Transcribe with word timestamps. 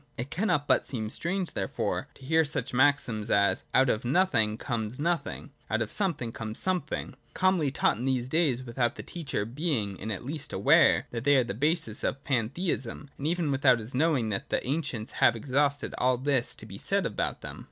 It 0.17 0.31
cannot 0.31 0.67
but 0.67 0.83
seem 0.83 1.11
strange, 1.11 1.51
therefore, 1.51 2.07
to 2.15 2.25
hear 2.25 2.43
such 2.43 2.73
maxims 2.73 3.29
as,' 3.29 3.65
Out 3.75 3.87
of 3.87 4.03
nothing 4.03 4.57
comes 4.57 4.99
nothing: 4.99 5.51
Out 5.69 5.79
of 5.83 5.91
something 5.91 6.31
comes 6.31 6.57
something,' 6.57 7.13
calmly 7.35 7.69
taught 7.69 7.97
in 7.97 8.05
these 8.05 8.27
days, 8.27 8.63
without 8.63 8.95
the 8.95 9.03
teacher 9.03 9.45
being 9.45 9.97
in 9.99 10.09
the 10.09 10.19
least 10.19 10.53
aware 10.53 11.05
that 11.11 11.23
they 11.23 11.35
are 11.35 11.43
the 11.43 11.53
basis 11.53 12.03
of 12.03 12.23
Pantheism, 12.23 13.11
and 13.15 13.27
even 13.27 13.51
without 13.51 13.77
his 13.77 13.93
knowing 13.93 14.29
that 14.29 14.49
the 14.49 14.65
ancients 14.65 15.11
have 15.21 15.35
exhausted 15.35 15.93
all 15.99 16.17
that 16.17 16.33
is 16.45 16.55
to 16.55 16.65
be 16.65 16.79
said 16.79 17.05
about 17.05 17.41
them. 17.41 17.59